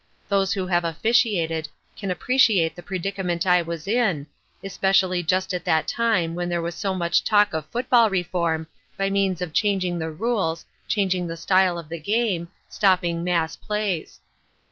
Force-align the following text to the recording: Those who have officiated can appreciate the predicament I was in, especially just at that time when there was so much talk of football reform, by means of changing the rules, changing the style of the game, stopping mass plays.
Those 0.29 0.53
who 0.53 0.65
have 0.65 0.83
officiated 0.83 1.69
can 1.95 2.09
appreciate 2.09 2.75
the 2.75 2.81
predicament 2.81 3.45
I 3.45 3.61
was 3.61 3.87
in, 3.87 4.25
especially 4.63 5.21
just 5.21 5.53
at 5.53 5.63
that 5.65 5.87
time 5.87 6.33
when 6.33 6.49
there 6.49 6.59
was 6.59 6.73
so 6.73 6.95
much 6.95 7.23
talk 7.23 7.53
of 7.53 7.67
football 7.67 8.09
reform, 8.09 8.65
by 8.97 9.11
means 9.11 9.43
of 9.43 9.53
changing 9.53 9.99
the 9.99 10.09
rules, 10.09 10.65
changing 10.87 11.27
the 11.27 11.37
style 11.37 11.77
of 11.77 11.87
the 11.87 11.99
game, 11.99 12.47
stopping 12.67 13.23
mass 13.23 13.55
plays. 13.55 14.21